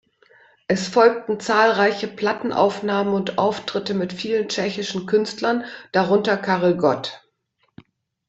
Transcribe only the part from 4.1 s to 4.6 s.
vielen